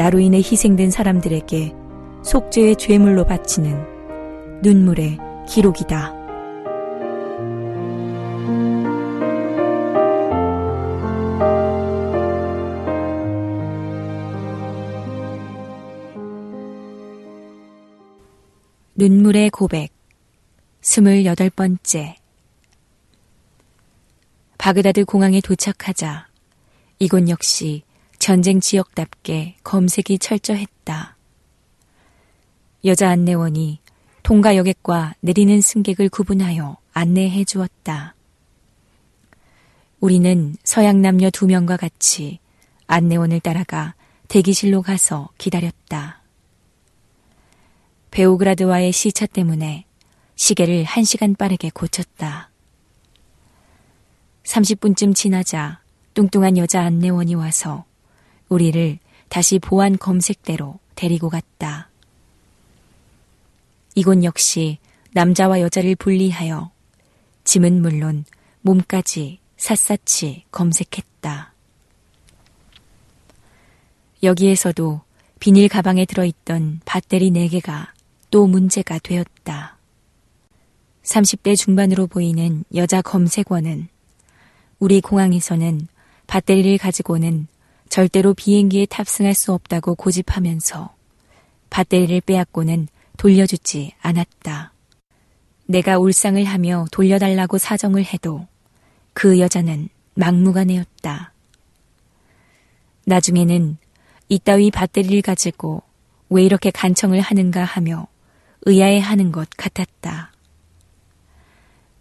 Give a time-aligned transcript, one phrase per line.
[0.00, 1.74] 나로 인해 희생된 사람들에게
[2.22, 6.14] 속죄의 죄물로 바치는 눈물의 기록이다.
[18.94, 19.90] 눈물의 고백
[20.80, 22.16] 스물여덟 번째
[24.56, 26.26] 바그다드 공항에 도착하자
[27.00, 27.82] 이곳 역시
[28.20, 31.16] 전쟁 지역답게 검색이 철저했다.
[32.84, 33.80] 여자 안내원이
[34.22, 38.14] 통과 여객과 내리는 승객을 구분하여 안내해 주었다.
[40.00, 42.40] 우리는 서양 남녀 두 명과 같이
[42.86, 43.94] 안내원을 따라가
[44.28, 46.22] 대기실로 가서 기다렸다.
[48.10, 49.86] 베오그라드와의 시차 때문에
[50.36, 52.50] 시계를 한 시간 빠르게 고쳤다.
[54.44, 55.80] 30분쯤 지나자
[56.12, 57.88] 뚱뚱한 여자 안내원이 와서
[58.50, 61.88] 우리를 다시 보안 검색대로 데리고 갔다.
[63.94, 64.78] 이곳 역시
[65.12, 66.70] 남자와 여자를 분리하여
[67.44, 68.24] 짐은 물론
[68.60, 71.54] 몸까지 샅샅이 검색했다.
[74.22, 75.00] 여기에서도
[75.38, 77.88] 비닐 가방에 들어있던 밧데리 4개가
[78.30, 79.78] 또 문제가 되었다.
[81.02, 83.88] 30대 중반으로 보이는 여자 검색원은
[84.78, 85.88] 우리 공항에서는
[86.26, 87.48] 배터리를 가지고는
[87.90, 90.94] 절대로 비행기에 탑승할 수 없다고 고집하면서
[91.70, 92.86] 배터리를 빼앗고는
[93.16, 94.72] 돌려주지 않았다.
[95.66, 98.46] 내가 울상을 하며 돌려달라고 사정을 해도
[99.12, 101.32] 그 여자는 막무가내였다.
[103.06, 103.76] 나중에는
[104.28, 105.82] 이따위 배터리를 가지고
[106.28, 108.06] 왜 이렇게 간청을 하는가 하며
[108.66, 110.32] 의아해하는 것 같았다.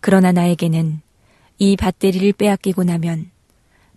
[0.00, 1.02] 그러나 나에게는
[1.58, 3.30] 이 밧데리를 빼앗기고 나면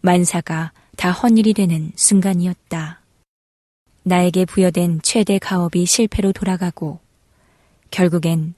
[0.01, 3.01] 만사가 다 헛일이 되는 순간이었다.
[4.01, 6.99] 나에게 부여된 최대 가업이 실패로 돌아가고
[7.91, 8.55] 결국엔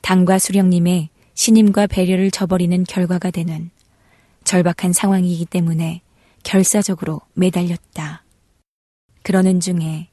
[0.00, 3.70] 당과 수령님의 신임과 배려를 저버리는 결과가 되는
[4.44, 6.00] 절박한 상황이기 때문에
[6.44, 8.22] 결사적으로 매달렸다.
[9.22, 10.08] 그러는 중에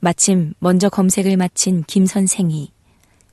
[0.00, 2.70] 마침 먼저 검색을 마친 김 선생이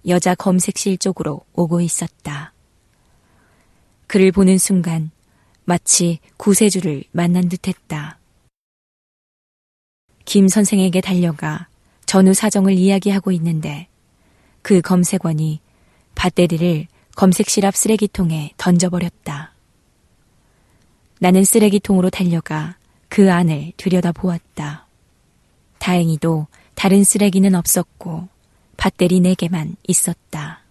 [0.08, 2.54] 여자 검색실 쪽으로 오고 있었다.
[4.08, 5.12] 그를 보는 순간
[5.70, 8.18] 마치 구세주를 만난 듯 했다.
[10.26, 11.68] 김 선생에게 달려가
[12.08, 13.88] 전후 사정을 이야기하고 있는데
[14.64, 15.60] 그 검색원이
[16.16, 19.54] 밧데리를 검색실 앞 쓰레기통에 던져버렸다.
[21.20, 22.76] 나는 쓰레기통으로 달려가
[23.08, 24.88] 그 안을 들여다보았다.
[25.78, 28.28] 다행히도 다른 쓰레기는 없었고
[28.76, 30.64] 밧데리 네 개만 있었다.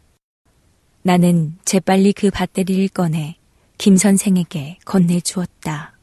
[1.02, 3.37] 나는 재빨리 그 밧데리를 꺼내
[3.78, 5.96] 김 선생에게 건네주었다.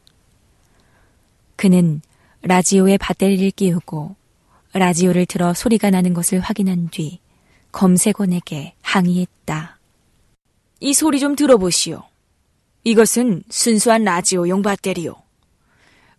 [1.57, 2.01] 그는
[2.41, 4.16] 라지오에 밧데리를 끼우고
[4.73, 7.19] 라지오를 들어 소리가 나는 것을 확인한 뒤
[7.72, 9.77] 검색원에게 항의했다.
[10.79, 12.03] 이 소리 좀 들어보시오.
[12.85, 15.16] 이것은 순수한 라지오용 배터리요.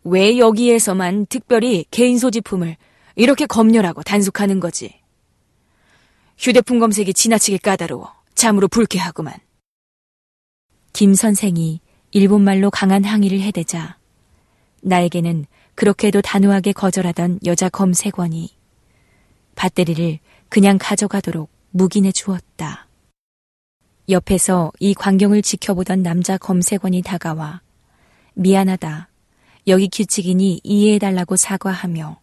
[0.05, 2.77] 왜 여기에서만 특별히 개인 소지품을
[3.15, 5.01] 이렇게 검열하고 단속하는 거지?
[6.39, 9.35] 휴대폰 검색이 지나치게 까다로워 참으로 불쾌하구만.
[10.97, 11.83] 김 선생이
[12.13, 13.99] 일본말로 강한 항의를 해대자
[14.81, 15.45] 나에게는
[15.75, 18.57] 그렇게도 단호하게 거절하던 여자 검색원이
[19.57, 22.89] 밧데리를 그냥 가져가도록 묵인해 주었다.
[24.09, 27.61] 옆에서 이 광경을 지켜보던 남자 검색원이 다가와
[28.33, 29.11] 미안하다.
[29.67, 32.19] 여기 규칙이니 이해해달라고 사과하며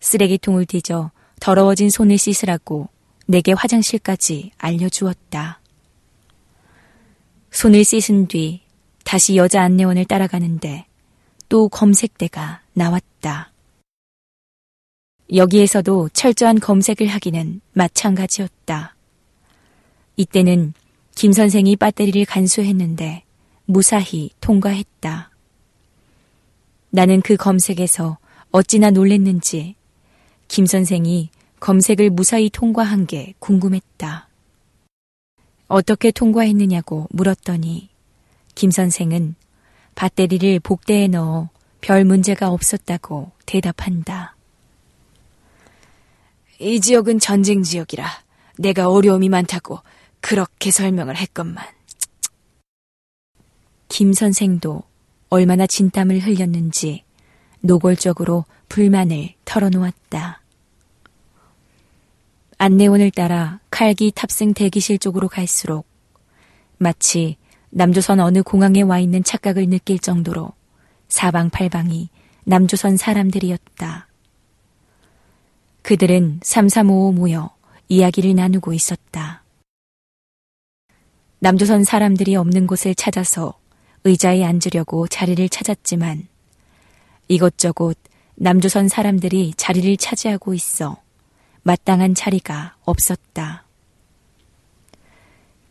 [0.00, 2.90] 쓰레기통을 뒤져 더러워진 손을 씻으라고
[3.24, 5.60] 내게 화장실까지 알려주었다.
[7.56, 8.60] 손을 씻은 뒤
[9.02, 10.84] 다시 여자 안내원을 따라가는데
[11.48, 13.50] 또 검색대가 나왔다.
[15.34, 18.94] 여기에서도 철저한 검색을 하기는 마찬가지였다.
[20.16, 20.74] 이때는
[21.14, 23.24] 김 선생이 배터리를 간수했는데
[23.64, 25.30] 무사히 통과했다.
[26.90, 28.18] 나는 그 검색에서
[28.50, 29.76] 어찌나 놀랬는지
[30.48, 31.30] 김 선생이
[31.60, 34.28] 검색을 무사히 통과한 게 궁금했다.
[35.68, 37.88] 어떻게 통과했느냐고 물었더니
[38.54, 39.34] 김 선생은
[39.94, 41.48] 배터리를 복대에 넣어
[41.80, 44.36] 별 문제가 없었다고 대답한다.
[46.58, 48.06] 이 지역은 전쟁 지역이라
[48.58, 49.80] 내가 어려움이 많다고
[50.20, 51.64] 그렇게 설명을 했건만.
[53.88, 54.82] 김 선생도
[55.28, 57.04] 얼마나 진땀을 흘렸는지
[57.60, 60.40] 노골적으로 불만을 털어놓았다.
[62.58, 65.86] 안내원을 따라 칼기 탑승 대기실 쪽으로 갈수록
[66.78, 67.36] 마치
[67.68, 70.54] 남조선 어느 공항에 와 있는 착각을 느낄 정도로
[71.08, 72.08] 사방팔방이
[72.44, 74.08] 남조선 사람들이었다.
[75.82, 77.54] 그들은 삼삼오오 모여
[77.88, 79.44] 이야기를 나누고 있었다.
[81.40, 83.58] 남조선 사람들이 없는 곳을 찾아서
[84.04, 86.28] 의자에 앉으려고 자리를 찾았지만
[87.28, 87.98] 이것저것
[88.36, 90.96] 남조선 사람들이 자리를 차지하고 있어
[91.62, 93.65] 마땅한 자리가 없었다.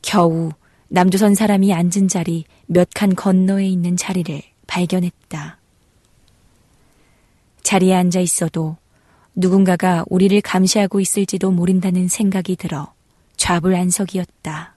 [0.06, 0.52] 겨우
[0.88, 5.58] 남조선 사람이 앉은 자리 몇 칸 건너에 있는 자리를 발견했다.
[7.64, 8.78] 자리에 앉아 있어도
[9.36, 12.94] 누군가가 우리를 감시하고 있을지도 모른다는 생각이 들어
[13.36, 14.76] 좌불안석이었다.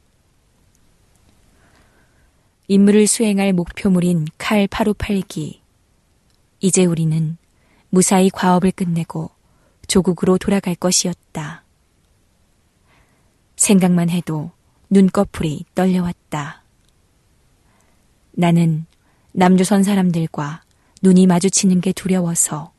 [2.69, 5.60] 임무를 수행할 목표물인 칼 858기.
[6.60, 7.36] 이제 우리는
[7.90, 9.30] 무사히 과업을 끝내고
[9.86, 11.64] 조국으로 돌아갈 것이었다.
[13.56, 14.52] 생각만 해도
[14.90, 16.62] 눈꺼풀이 떨려왔다.
[18.32, 18.87] 나는
[19.32, 20.62] 남조선 사람들과
[21.02, 22.73] 눈이 마주치는 게 두려워서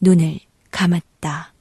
[0.00, 0.38] 눈을
[0.70, 1.52] 감았다.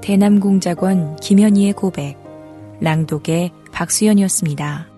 [0.00, 2.18] 대남공작원 김현희의 고백,
[2.80, 4.93] 랑독의 박수연이었습니다.